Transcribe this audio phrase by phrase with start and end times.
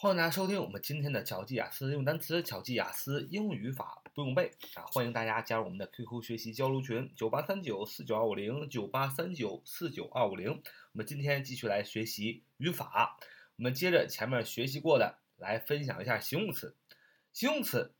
[0.00, 4.86] 欢迎大家收听我们今天的巧记雅思用单词，巧记雅思英语语法不用背啊！
[4.92, 10.50] 欢迎大家加入我们的 QQ 学习交流群：九八三九四九二五零九八三九四九二五零。
[10.52, 13.18] 我们今天继续来学习语法，
[13.56, 16.76] 我们接着前面学习过的来分享一下形容词。
[17.32, 17.92] 形容词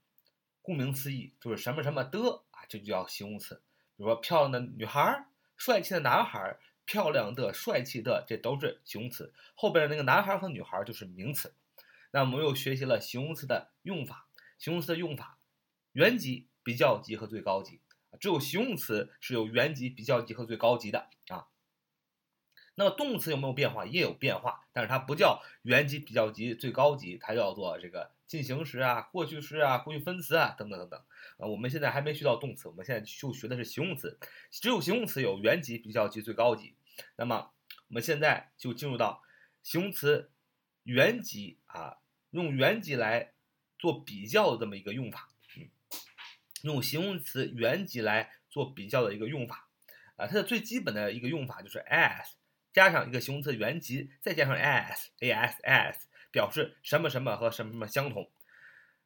[0.62, 3.60] 顾名思义就是什么什么的啊，这就叫形容词。
[3.96, 5.26] 比如说漂亮的女孩、
[5.56, 9.34] 帅气的男孩、漂亮的、帅气的，这都是形容词。
[9.56, 11.52] 后边的那个男孩和女孩就是名词。
[12.10, 15.38] 那我们又学习了形容词的用法，形容词的用法，
[15.92, 17.80] 原级、比较级和最高级
[18.18, 21.48] 只有形容词是有原级、比较级和最高级的啊。
[22.74, 23.84] 那么动词有没有变化？
[23.84, 31.00] 也有变化，但是它不叫原级、比较级、最高级，它叫做这个进行时啊、过去时啊、过去分词啊等等等等
[31.38, 31.46] 啊。
[31.46, 34.18] 我们现在还没学到动词，我们现在就学的是形容词，
[34.50, 36.74] 只有形容词有原级、比较级、最高级。
[37.16, 37.50] 那么
[37.88, 39.22] 我们现在就进入到
[39.62, 40.30] 形容词。
[40.88, 41.98] 原级啊，
[42.30, 43.32] 用原级来
[43.78, 45.68] 做比较的这么一个用法，嗯，
[46.62, 49.68] 用形容词原级来做比较的一个用法，
[50.16, 52.30] 啊，它的最基本的一个用法就是 as
[52.72, 58.30] 加上一个形容词原级，再加上 as，a s s，表示什么什么和什么什么相同。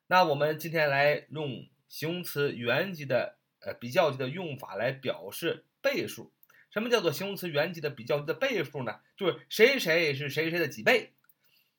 [0.06, 6.32] 那我们今天来用形容词原级的呃比较级的用法来表示倍数。
[6.70, 9.00] 什么叫做形容词原级的比较级的倍数呢？
[9.16, 11.12] 就是谁谁是谁谁的几倍。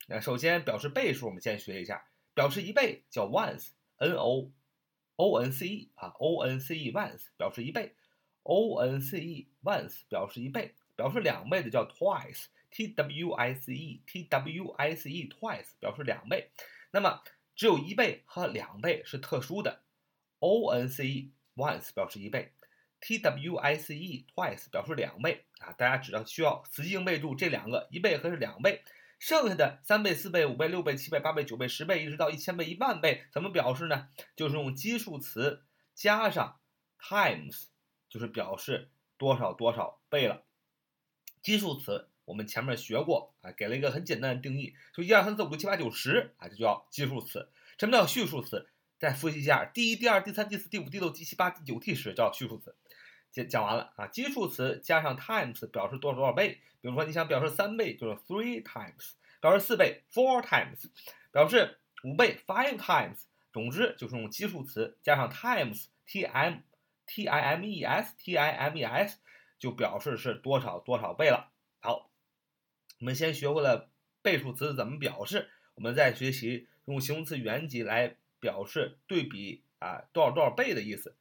[0.08, 4.52] 那首先表示倍数，我们先学一下，表示一倍叫 once，n o
[5.16, 7.96] o n c e 啊，o n c e once 表示一倍
[8.44, 15.70] ，o n c e once 表示一倍，表示两倍的叫 twice，t w i c e，t w i c e twice
[15.80, 16.50] 表示两倍。
[16.92, 17.24] 那么
[17.56, 19.84] 只有一倍和两倍是特殊的
[20.40, 22.52] ，o n c e once 表示一倍
[23.00, 28.84] ，t w i c e twice 表示两倍啊，大家只要需要死记硬背住这两个一倍和是两倍。
[29.24, 34.10] 剩下的三倍、四倍、五倍、六倍、七倍、八倍、九倍、十倍，一直到一千倍、一万倍，怎么表示呢？
[34.36, 35.64] 就是用基数词
[35.96, 36.60] 加上
[37.00, 37.68] times，
[38.10, 40.44] 就是表示多少多少倍了。
[41.42, 47.50] 基数词我们前面学过啊，给了一个很简单的定义，就一二三四五六七八九十啊，就叫基数词。
[47.80, 48.68] 什么叫序数词？
[49.00, 52.76] 再复习一下：第一、第二、第三、第四、第五、第六、第七、八、第九、第十叫序数词。
[53.34, 56.62] 讲讲完了啊，基数词加上 times 表示多少多少倍。
[56.82, 60.76] 比如说，你想表示三倍，就是 three times；表示四倍，four times；
[61.32, 63.24] 表示五倍，five times。
[63.52, 66.56] 总之就是用基数词加上 times，t m
[67.08, 69.20] t i m e s t i m e s，
[69.58, 71.52] 就表示是多少多少倍了。
[71.80, 72.12] 好，
[73.00, 73.90] 我们先学会了
[74.22, 81.16] 倍数词怎么表示，我们再学习用形容词原级来表示对比啊多少多少倍的意思。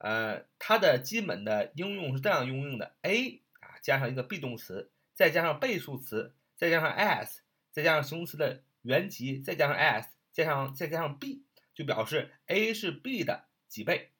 [0.00, 7.40] 呃，它的基本的应用是这样应用的：a 啊加上一个 be 动词，再加上倍数词，再加上 as，
[7.70, 11.44] 再加上形容词的原级，再加上 as，加上再加上 b，
[11.74, 14.10] 就表示 a 是 b 的几倍。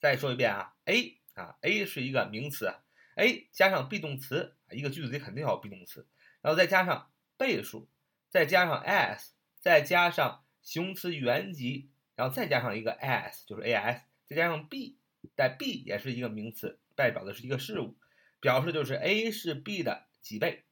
[0.00, 2.74] 再说一遍啊，a 啊 a 是一个名词
[3.14, 6.08] ，a 加上 be 动词，一个句子里肯定要有 be 动词，
[6.40, 7.88] 然后再加上倍数，
[8.30, 9.28] 再加上 as，
[9.60, 14.96] 再加上形容词原级，然后再加上一个 as，就是 as，再加上 b。
[15.34, 17.96] 带 b 也是一个名词，代表的是一个事物，
[18.40, 20.64] 表示就是 a 是 b 的几倍。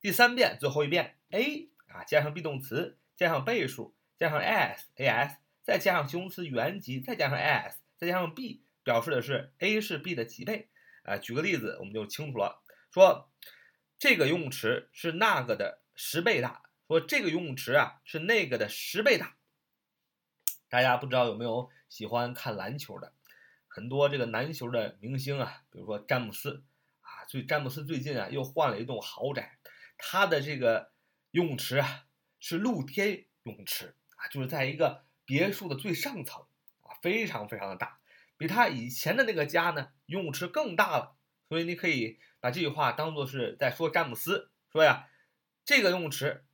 [0.00, 10.68] 第三遍，最后一遍，a 啊加上 be 动词，加上倍数，加上 as，as，再加上形容词原级，再加上 as，再加上 b，表示的是 a 是 b 的几倍。
[11.02, 12.62] 啊，举个例子，我们就清楚了。
[12.92, 13.30] 说
[13.98, 19.36] 这个游泳池是那个的十倍大，说这个游泳池啊是那个的十倍大。
[20.68, 23.14] 大家不知道有没有喜欢看篮球的？
[23.68, 26.64] 很多这个篮球的明星啊，比如说詹姆斯
[27.00, 29.58] 啊，最詹姆斯最近啊又换了一栋豪宅，
[29.96, 30.90] 他的这个
[31.30, 32.06] 泳池啊
[32.40, 36.46] 是露天泳池啊，就是在一个别墅的最上层
[36.82, 38.00] 啊，非常非常的大，
[38.36, 41.14] 比他以前的那个家呢游泳池更大了。
[41.48, 45.08] 所以你可以把这句话当做是在说詹姆斯，说呀，
[45.64, 46.44] 这个泳池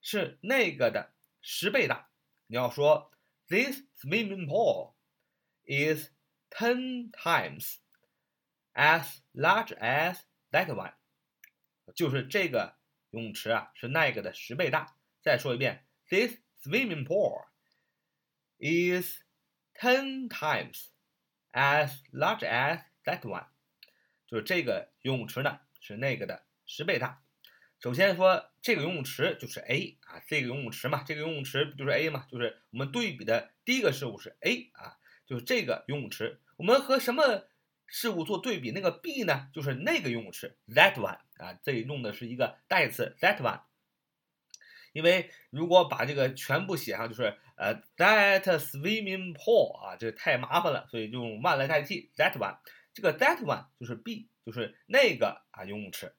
[0.00, 2.08] 是那个的十倍大。
[2.48, 3.12] 你要说
[3.46, 4.94] This swimming pool
[5.64, 6.08] is
[6.54, 7.78] Ten times
[8.74, 10.18] as large as
[10.50, 10.92] that one，
[11.94, 12.76] 就是这个
[13.10, 14.94] 游泳池啊，是那个的十倍大。
[15.22, 17.46] 再说一遍，This swimming pool
[18.58, 19.22] is
[19.74, 20.88] ten times
[21.52, 23.46] as large as that one，
[24.26, 27.22] 就是这个游泳池呢是那个的十倍大。
[27.80, 34.98] 首先说这个游泳池就是 A 啊，这个游泳池嘛，这个游泳池不就是 A 嘛，就是我们对比的第一个事物是 A 啊。
[35.26, 37.44] 就是这个游泳池，我们和什么
[37.86, 38.70] 事物做对比？
[38.70, 39.48] 那个 B 呢？
[39.52, 43.60] 就是那个游泳池，that one 啊，这里用的是一个代词 that one。
[44.92, 52.58] 因为如果把这个全部写上，就是呃 that swimming pool 啊，这太麻烦了，所以就用 one 来代替 that one。
[52.92, 56.14] 这个 that one 就是 B，就是那个啊游泳池。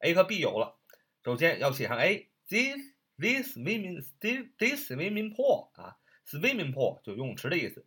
[0.00, 0.76] A 和 B 有了，
[1.24, 2.80] 首先要写上 A，this
[3.16, 4.12] this swimming this
[4.58, 7.86] this swimming pool 啊，swimming pool 就游泳池的意思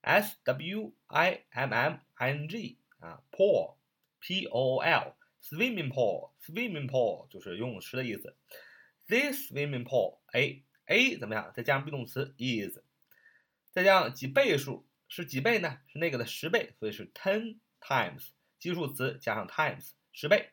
[0.00, 3.76] ，S W I M M I N G 啊，pool
[4.20, 8.36] P O L swimming pool swimming pool 就是游泳池的意思。
[9.08, 11.52] This swimming pool A A 怎么样？
[11.54, 12.78] 再加上 be 动词 is，
[13.72, 15.78] 再加上几倍数是几倍呢？
[15.86, 18.28] 是那个的十倍，所以是 ten times。
[18.58, 20.50] 基数词加上 times 十倍，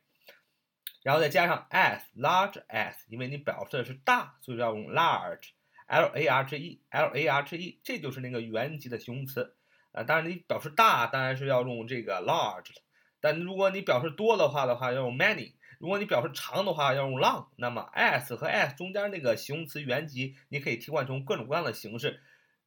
[1.03, 5.49] 然后再加上 as large as，因为你表示的是大，所以要用 large
[5.87, 9.55] L A R G E L A R G E，这就是那个原级的形容词
[9.93, 10.03] 啊。
[10.03, 12.75] 当然你表示大，当然是要用这个 large，
[13.19, 15.53] 但如果你表示多的话的话，要用 many。
[15.79, 17.47] 如果你表示长的话，要用 long。
[17.55, 22.21] 那么 as 和 as 中间那个形容词原级，你可以替换成各种各样的形式，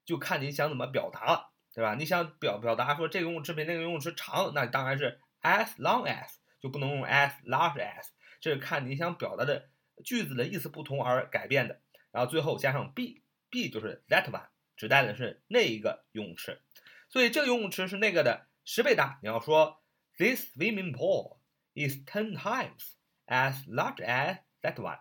[0.04, 1.96] 就看你想怎么表达了，对吧？
[1.96, 8.10] 你想表表达说这个游泳池比那个游泳池长，那当然是 as long as，就不能用 as large as。
[8.40, 9.68] 这是看你想表达的
[10.04, 11.80] 句子的意思不同而改变的。
[12.10, 16.60] 然后最后加上 b，b 就是 that one，指代的是那一个游泳池。
[17.08, 19.18] 所以这个游泳池是那个的十倍大。
[19.22, 19.82] 你要说
[20.16, 21.38] this swimming pool
[21.74, 22.94] is ten times。
[23.30, 24.98] as large as that one.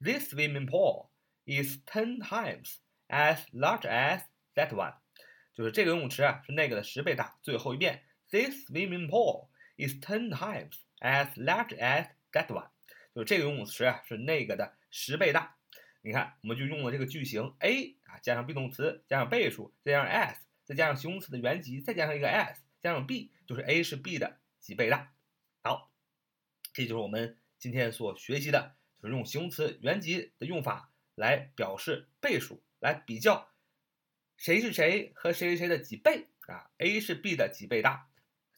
[0.00, 1.10] This swimming pool
[1.46, 2.78] is ten times
[3.10, 4.22] as large as
[4.56, 4.94] that one.
[5.54, 7.38] 就是这个游泳池啊是那个的十倍大。
[7.42, 12.70] 最后一遍，This swimming pool is ten times as large as that one。
[13.14, 15.57] 就是这个游泳池啊是那个的十倍大。
[16.00, 25.12] 你看，我们就用了这个句型 A 啊，加上 be 动词，加上倍数，再加上 s，再加上形容词的原级，再加上一个 s，加上 B，就是 A 是 B 的几倍大。
[25.62, 25.92] 好，
[26.72, 27.38] 这就是我们。
[27.58, 33.48] 今天所学习的就是用形容词原级的用法来表示倍数，来比较
[34.36, 38.08] 谁是谁和谁谁谁的几倍啊？A 是 B 的几倍大。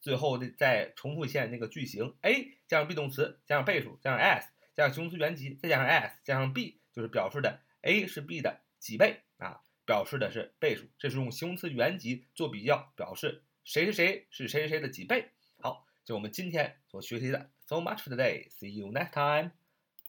[0.03, 9.61] 最后再重复一下那个句型：A 加上 be 动词，加上倍数，加上 s，加上形容词原级，再加上 s，加上 B，就是表示的 A 是 B 的几倍啊？
[9.85, 10.87] 表示的是倍数。
[10.99, 15.31] 这是用形容词原级做比较，表示谁是谁是谁谁谁的几倍。
[15.61, 17.51] 好，就我们今天所学习的。
[17.67, 18.49] So much for today.
[18.51, 19.60] See you next time.